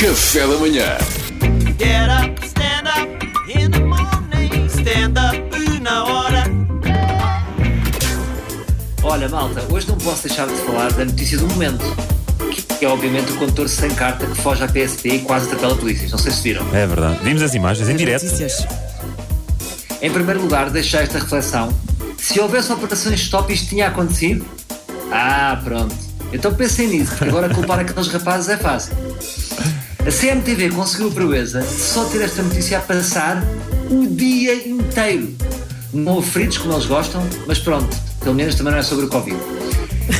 Café 0.00 0.46
da 0.46 0.56
manhã. 0.58 0.96
Get 1.76 2.08
up, 2.08 2.46
stand 2.46 2.86
up 2.86 3.50
in 3.50 3.68
the 3.68 3.80
morning. 3.80 4.68
Stand 4.68 5.18
up 5.18 5.80
na 5.80 6.04
hora. 6.04 6.44
Olha, 9.02 9.28
malta, 9.28 9.64
hoje 9.68 9.88
não 9.88 9.96
posso 9.98 10.28
deixar 10.28 10.46
de 10.46 10.54
falar 10.54 10.92
da 10.92 11.04
notícia 11.04 11.36
do 11.36 11.48
momento. 11.48 11.84
Que 12.78 12.84
é 12.84 12.88
obviamente 12.88 13.32
o 13.32 13.36
condutor 13.38 13.68
sem 13.68 13.90
carta 13.90 14.24
que 14.24 14.36
foge 14.40 14.62
à 14.62 14.68
PSP 14.68 15.08
e 15.08 15.18
quase 15.18 15.46
atropela 15.46 15.74
polícias. 15.74 16.12
Não 16.12 16.18
sei 16.18 16.30
se 16.30 16.42
viram. 16.42 16.64
É 16.72 16.86
verdade. 16.86 17.18
Vimos 17.24 17.42
as 17.42 17.54
imagens 17.54 17.88
em 17.88 17.96
direto. 17.96 18.22
Notícias. 18.22 18.64
Em 20.00 20.12
primeiro 20.12 20.40
lugar, 20.40 20.70
deixar 20.70 21.02
esta 21.02 21.18
reflexão. 21.18 21.76
Se 22.16 22.38
houvesse 22.38 22.72
operações 22.72 23.20
stop, 23.20 23.52
isto 23.52 23.68
tinha 23.68 23.88
acontecido? 23.88 24.46
Ah, 25.10 25.60
pronto. 25.64 25.96
Então 26.32 26.54
pensem 26.54 26.86
nisso, 26.86 27.10
porque 27.16 27.24
agora 27.30 27.52
culpar 27.52 27.80
aqueles 27.80 28.06
rapazes 28.06 28.48
é 28.48 28.56
fácil. 28.56 28.96
A 30.08 30.10
CMTV 30.10 30.70
conseguiu 30.70 31.08
a 31.08 31.10
proeza 31.10 31.60
de 31.60 31.68
só 31.68 32.02
ter 32.06 32.22
esta 32.22 32.42
notícia 32.42 32.78
a 32.78 32.80
passar 32.80 33.44
o 33.90 34.06
dia 34.06 34.66
inteiro. 34.66 35.36
Não 35.92 36.14
houve 36.14 36.30
feridos, 36.30 36.56
como 36.56 36.72
eles 36.72 36.86
gostam, 36.86 37.22
mas 37.46 37.58
pronto, 37.58 37.94
pelo 38.22 38.34
menos 38.34 38.54
também 38.54 38.72
não 38.72 38.78
é 38.78 38.82
sobre 38.82 39.04
o 39.04 39.08
Covid. 39.10 39.38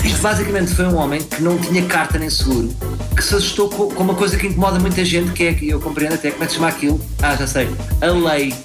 Isto 0.04 0.20
basicamente 0.20 0.74
foi 0.74 0.84
um 0.84 0.96
homem 0.96 1.22
que 1.22 1.40
não 1.40 1.56
tinha 1.56 1.82
carta 1.86 2.18
nem 2.18 2.28
seguro, 2.28 2.68
que 3.16 3.24
se 3.24 3.34
assustou 3.34 3.70
com, 3.70 3.84
uma 4.02 4.14
coisa 4.14 4.36
que 4.36 4.48
incomoda 4.48 4.78
muita 4.78 5.02
gente, 5.06 5.32
que 5.32 5.44
é 5.44 5.54
que 5.54 5.70
eu 5.70 5.80
compreendo 5.80 6.16
até 6.16 6.32
como 6.32 6.44
é 6.44 6.46
que 6.46 6.52
se 6.52 6.58
chama 6.58 6.68
aquilo. 6.68 7.00
Ah, 7.22 7.34
já 7.34 7.46
sei. 7.46 7.70
A 8.02 8.06
lei. 8.08 8.52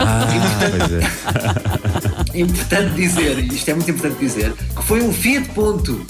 Ah, 0.00 0.24
pois 0.70 0.92
é. 0.92 2.38
Importante 2.38 2.94
dizer, 2.94 3.38
isto 3.52 3.68
é 3.68 3.74
muito 3.74 3.90
importante 3.90 4.20
dizer, 4.20 4.52
que 4.52 4.84
foi 4.84 5.02
um 5.02 5.12
Fiat 5.12 5.48
Punto. 5.48 6.06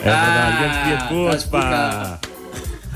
É 0.00 0.04
verdade. 0.04 0.08
Ah, 0.08 0.58
Grande 0.60 1.08
Fiat 1.10 1.44
está 1.44 1.58
pá. 1.58 2.31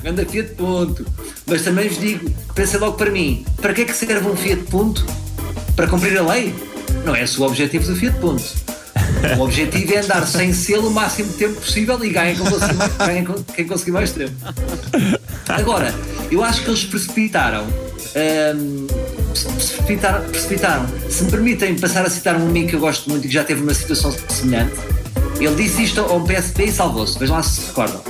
Ganda 0.03 0.25
Fiat 0.25 0.51
Punto. 0.55 1.07
Mas 1.47 1.63
também 1.63 1.89
vos 1.89 1.99
digo, 1.99 2.31
pensem 2.55 2.79
logo 2.81 2.97
para 2.97 3.11
mim, 3.11 3.45
para 3.61 3.73
que 3.75 3.83
é 3.83 3.85
que 3.85 3.93
serve 3.93 4.29
um 4.29 4.37
Fiat 4.37 4.63
Punto? 4.65 5.05
Para 5.75 5.87
cumprir 5.87 6.17
a 6.19 6.23
lei? 6.23 6.55
Não 7.05 7.15
é 7.15 7.23
esse 7.25 7.39
o 7.41 7.45
objetivo 7.45 7.87
do 7.87 7.97
Fiat 7.97 8.17
Punto. 8.19 8.45
O 9.39 9.43
objetivo 9.43 9.95
é 9.95 9.99
andar 9.99 10.27
sem 10.27 10.53
selo 10.53 10.89
o 10.89 10.91
máximo 10.91 11.33
tempo 11.35 11.55
possível 11.61 12.03
e 12.05 12.13
com- 13.25 13.43
quem 13.55 13.67
conseguir 13.67 13.91
mais 13.93 14.13
tempo. 14.13 14.33
Agora, 15.49 15.95
eu 16.31 16.43
acho 16.45 16.63
que 16.63 16.71
eles 16.71 16.85
precipitaram. 16.85 17.67
hum, 18.57 18.87
precipitaram, 19.55 20.25
precipitaram. 20.29 20.87
Se 21.11 21.25
me 21.25 21.31
permitem 21.31 21.77
passar 21.79 22.05
a 22.07 22.11
citar 22.11 22.37
um 22.37 22.47
amigo 22.49 22.69
que 22.69 22.77
eu 22.77 22.81
gosto 22.81 23.09
muito 23.11 23.25
e 23.25 23.29
que 23.29 23.35
já 23.35 23.45
teve 23.45 23.63
uma 23.63 23.75
situação 23.75 24.15
semelhante, 24.29 24.75
ele 25.41 25.55
disse 25.55 25.83
isto 25.85 26.01
ao 26.01 26.21
PSP 26.25 26.65
e 26.65 26.73
salvou-se. 26.73 27.19
Vejam 27.19 27.37
lá 27.37 27.43
se 27.43 27.61
se 27.61 27.67
recordam. 27.67 28.01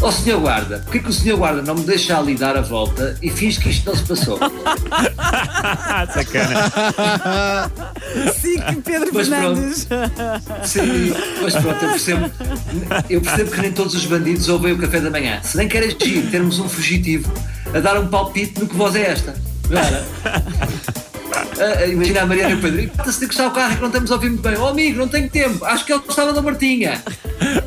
Ó 0.00 0.10
senhor 0.10 0.40
guarda, 0.40 0.78
porquê 0.80 1.00
que 1.00 1.08
o 1.08 1.12
senhor 1.12 1.38
guarda 1.38 1.62
não 1.62 1.74
me 1.74 1.82
deixa 1.82 2.18
ali 2.18 2.34
dar 2.34 2.56
a 2.56 2.60
volta 2.60 3.16
e 3.22 3.30
finge 3.30 3.58
que 3.58 3.70
isto 3.70 3.86
não 3.86 3.96
se 3.96 4.04
passou? 4.04 4.38
Sacana. 6.12 7.70
Sim, 8.38 8.60
que 8.60 8.76
Pedro 8.82 9.10
Mas 9.12 9.28
pronto. 9.28 9.56
Fernandes. 9.56 9.88
Sim, 10.64 11.14
mas 11.42 11.54
pronto, 11.54 11.84
eu 11.84 11.90
percebo, 11.90 12.30
eu 13.10 13.20
percebo 13.20 13.50
que 13.50 13.60
nem 13.60 13.72
todos 13.72 13.94
os 13.94 14.06
bandidos 14.06 14.48
ouvem 14.48 14.72
o 14.72 14.78
café 14.78 15.00
da 15.00 15.10
manhã. 15.10 15.40
Se 15.42 15.56
nem 15.56 15.68
queres 15.68 15.96
agir, 16.00 16.30
termos 16.30 16.58
um 16.58 16.68
fugitivo 16.68 17.32
a 17.74 17.80
dar 17.80 17.98
um 17.98 18.06
palpite 18.08 18.60
no 18.60 18.66
que 18.66 18.76
voz 18.76 18.94
é 18.94 19.10
esta. 19.10 19.34
Não 19.68 19.80
era? 19.80 20.04
Ah, 21.36 21.86
imagina 21.86 22.22
a 22.22 22.26
Mariana 22.26 22.50
e 22.50 22.54
o 22.54 22.60
Pedro. 22.60 22.80
Está-se 22.80 23.20
de 23.20 23.26
gostar 23.26 23.48
o 23.48 23.50
carro 23.50 23.72
é 23.72 23.74
que 23.76 23.80
não 23.80 23.88
estamos 23.88 24.10
a 24.10 24.14
ouvir 24.14 24.30
muito 24.30 24.42
bem. 24.42 24.56
Oh 24.56 24.68
amigo, 24.68 24.98
não 24.98 25.08
tenho 25.08 25.28
tempo. 25.28 25.64
Acho 25.64 25.84
que 25.84 25.92
ele 25.92 26.02
gostava 26.04 26.32
da 26.32 26.42
Martinha. 26.42 27.02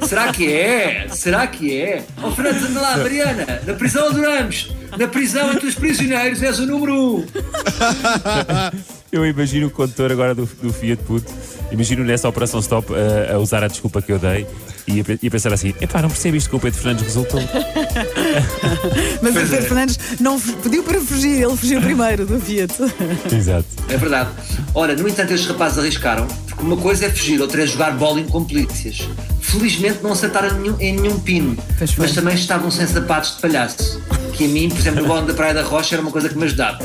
Será 0.08 0.31
que 0.31 0.52
é? 0.52 1.08
Será 1.09 1.48
que 1.48 1.80
é? 1.80 2.03
Oh 2.23 2.31
Fernandes, 2.31 2.70
anda 2.70 2.81
lá, 2.81 2.98
Mariana. 2.98 3.61
Na 3.66 3.73
prisão 3.73 4.08
adoramos. 4.08 4.72
Na 4.98 5.08
prisão 5.08 5.52
entre 5.53 5.67
os 5.67 5.76
prisioneiros 5.76 6.42
és 6.42 6.59
o 6.59 6.66
número 6.66 6.94
um. 6.94 7.26
Eu 9.12 9.26
imagino 9.26 9.68
o 9.68 9.72
condutor 9.72 10.12
agora 10.12 10.36
do, 10.36 10.45
do 10.61 10.72
Fiat 10.72 11.02
Punto. 11.04 11.26
Imagino 11.72 12.04
nessa 12.04 12.28
operação 12.30 12.60
stop 12.60 12.94
a, 12.94 13.33
a 13.33 13.39
usar 13.39 13.64
a 13.64 13.67
desculpa 13.67 14.02
que 14.02 14.11
eu 14.11 14.20
dei 14.20 14.45
e 14.88 15.02
a, 15.02 15.04
e 15.22 15.28
a 15.28 15.32
pensar 15.32 15.52
assim: 15.54 15.73
epá, 15.82 16.02
não 16.02 16.10
percebo 16.10 16.38
isto 16.38 16.50
que 16.50 16.56
o 16.56 16.60
Pedro 16.60 16.80
Fernandes 16.80 17.06
resultou. 17.06 17.42
Mas 19.22 19.33
Pois 19.33 19.48
o 19.48 19.50
Pedro 19.52 19.56
é. 19.56 19.61
Fernandes 19.67 20.00
não 20.20 20.39
pediu 20.39 20.83
para 20.83 21.00
fugir, 21.00 21.42
ele 21.42 21.56
fugiu 21.58 21.82
primeiro 21.82 22.26
do 22.26 22.39
Fiat. 22.39 22.73
Exato. 23.33 23.66
É 23.88 23.98
verdade. 23.98 24.30
Ora, 24.76 24.95
no 24.95 25.08
entanto, 25.08 25.33
estes 25.33 25.50
rapazes 25.50 25.80
arriscaram, 25.80 26.28
porque 26.48 26.64
uma 26.64 26.78
coisa 26.78 27.06
é 27.08 27.10
fugir, 27.10 27.42
outra 27.42 27.64
é 27.64 27.67
jogar 27.67 27.92
bowling 27.98 28.26
com 28.26 28.44
polícias. 28.44 29.08
Felizmente 29.42 30.00
não 30.04 30.12
acertaram 30.12 30.60
nenhum- 30.60 30.80
em 30.80 30.95
nenhum 31.00 31.20
pino, 31.20 31.58
Pois 31.80 31.92
foi. 31.94 32.06
mas 32.06 32.16
também 32.16 32.36
estavam 32.36 32.70
sem 32.70 32.86
sapatos 32.86 33.36
de 33.36 33.42
palhaço, 33.42 34.00
que 34.33 34.45
a 34.45 34.48
mim, 34.48 34.70
por 34.70 34.78
exemplo, 34.80 35.02
no 35.02 35.08
bowling 35.08 35.26
da 35.26 35.33
Praia 35.33 35.54
da 35.56 35.64
Rocha 35.64 35.95
era 35.95 36.02
uma 36.04 36.12
coisa 36.12 36.30
que 36.30 36.38
me 36.38 36.45
ajudava. 36.45 36.78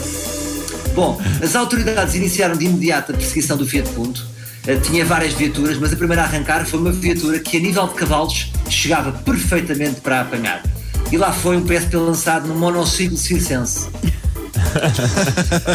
Bom, 0.95 1.21
as 1.43 1.57
autoridades 1.57 2.15
iniciaram 2.15 2.57
de 2.57 2.67
imediato 2.67 3.13
a 3.13 3.15
perseguição 3.17 3.57
do 3.57 3.67
Fiat 3.67 3.89
Punto. 3.91 4.25
Eh, 4.67 4.77
Tinha 4.77 5.05
várias 5.05 5.33
viaturas, 5.35 5.77
mas 5.79 5.93
a 5.93 5.97
primeira 5.97 6.23
a 6.23 6.25
arrancar 6.25 6.65
foi 6.65 6.79
uma 6.79 6.93
viatura 6.93 7.39
que, 7.39 7.57
a 7.57 7.61
nível 7.61 7.87
de 7.89 7.95
cavalos, 7.95 8.51
chegava 8.71 9.13
perfeitamente 9.13 10.01
para 10.01 10.21
apanhar. 10.21 10.63
E 11.11 11.17
lá 11.17 11.33
foi 11.33 11.57
um 11.57 11.65
PSP 11.65 11.97
lançado 11.97 12.47
num 12.49 12.57
monociclo 12.57 13.17
circense. 13.17 13.89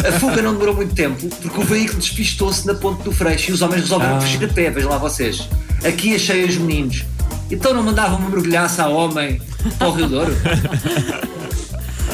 A 0.08 0.12
fuga 0.18 0.42
não 0.42 0.52
demorou 0.52 0.74
muito 0.74 0.94
tempo, 0.94 1.28
porque 1.40 1.60
o 1.60 1.64
veículo 1.64 1.98
despistou-se 1.98 2.66
na 2.66 2.74
ponte 2.74 3.02
do 3.02 3.12
freixo 3.12 3.50
e 3.50 3.54
os 3.54 3.62
homens 3.62 3.82
resolveram 3.82 4.20
fugir 4.20 4.44
a 4.44 4.48
pé, 4.48 4.70
vejam 4.70 4.90
lá 4.90 4.98
vocês. 4.98 5.48
Aqui 5.84 6.14
achei 6.14 6.44
os 6.44 6.56
meninos. 6.56 7.04
Então 7.50 7.72
não 7.72 7.82
mandavam 7.82 8.18
uma 8.18 8.28
mergulhaça 8.30 8.82
a 8.84 8.88
homem 8.88 9.40
para 9.78 9.88
o 9.88 9.92
Rio 9.92 10.08
Douro? 10.08 10.36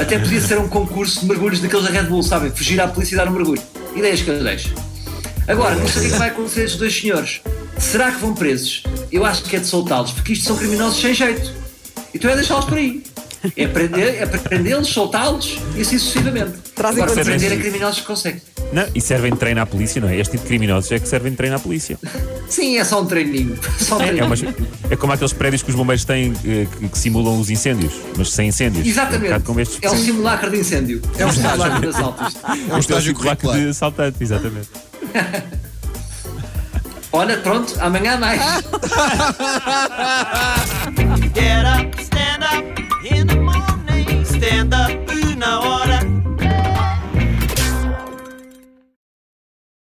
Até 0.00 0.18
podia 0.18 0.40
ser 0.40 0.58
um 0.58 0.68
concurso 0.68 1.20
de 1.20 1.26
mergulhos 1.26 1.60
daqueles 1.60 1.84
da 1.84 1.90
Red 1.90 2.04
Bull, 2.04 2.22
sabem? 2.22 2.50
Fugir 2.50 2.80
à 2.80 2.86
polícia 2.88 3.14
e 3.14 3.16
dar 3.16 3.28
um 3.28 3.32
mergulho. 3.32 3.62
Ideias 3.94 4.20
que 4.20 4.28
eu 4.30 4.42
deixo. 4.42 4.74
Agora, 5.48 5.74
não 5.74 5.86
sei 5.88 5.98
o 5.98 6.00
que 6.02 6.08
é 6.08 6.12
que 6.12 6.18
vai 6.18 6.28
acontecer 6.28 6.60
a 6.60 6.64
estes 6.64 6.78
dois 6.78 6.94
senhores. 7.00 7.40
Será 7.78 8.10
que 8.10 8.18
vão 8.20 8.34
presos? 8.34 8.82
Eu 9.10 9.24
acho 9.24 9.42
que 9.44 9.56
é 9.56 9.58
de 9.58 9.66
soltá-los, 9.66 10.12
porque 10.12 10.32
isto 10.32 10.44
são 10.46 10.56
criminosos 10.56 11.00
sem 11.00 11.14
jeito. 11.14 11.52
Então 12.14 12.30
é 12.30 12.34
deixá-los 12.36 12.64
por 12.66 12.76
aí. 12.78 13.02
É 13.56 13.66
prender- 13.66 14.22
é 14.22 14.26
prendê-los, 14.26 14.88
soltá-los 14.88 15.56
e 15.76 15.80
assim 15.82 15.98
sucessivamente. 15.98 16.52
Trazem 16.74 17.02
Agora, 17.02 17.24
prender 17.24 17.52
a 17.52 17.56
criminosos 17.56 18.00
que 18.00 18.06
conseguem. 18.06 18.42
Não, 18.72 18.84
e 18.94 19.00
servem 19.00 19.32
de 19.32 19.38
treino 19.38 19.60
à 19.60 19.66
polícia, 19.66 20.00
não 20.00 20.08
é? 20.08 20.16
Este 20.16 20.32
tipo 20.32 20.42
de 20.42 20.48
criminosos 20.48 20.90
é 20.92 20.98
que 20.98 21.08
servem 21.08 21.30
de 21.30 21.36
treino 21.36 21.56
à 21.56 21.58
polícia. 21.58 21.98
Sim, 22.48 22.76
é 22.78 22.84
só 22.84 23.00
um 23.00 23.06
treininho. 23.06 23.58
Só 23.78 23.96
um 23.96 24.00
É, 24.00 24.06
treininho. 24.06 24.26
umas- 24.26 24.42
é 24.90 24.96
como 24.96 25.12
aqueles 25.12 25.32
prédios 25.32 25.62
que 25.62 25.70
os 25.70 25.76
bombeiros 25.76 26.04
têm 26.04 26.32
eh, 26.44 26.66
que, 26.78 26.88
que 26.88 26.98
simulam 26.98 27.40
os 27.40 27.48
incêndios, 27.50 27.92
mas 28.16 28.30
sem 28.32 28.48
incêndios. 28.48 28.84
É 28.84 28.88
um 28.88 28.92
Exatamente. 28.92 29.22
bocado 29.22 29.44
como 29.44 29.60
estes. 29.60 29.78
É 29.82 29.90
um 29.90 29.96
simulacro 29.96 30.50
de 30.50 30.58
incêndio. 30.58 31.00
É 31.18 31.24
um 31.26 31.30
estágio 31.30 31.80
das 31.80 31.94
altas. 32.00 32.34
É 32.68 32.74
um 32.74 32.78
estágio 32.78 33.14
simulacro 33.16 33.46
curricular. 33.48 33.58
de 33.58 33.68
assaltante, 33.68 34.16
exatamente. 34.22 34.68
Olha, 37.12 37.36
pronto, 37.38 37.74
amanhã 37.80 38.14
há 38.14 38.18
mais. 38.18 38.40
Get 41.34 41.64
up, 41.64 42.05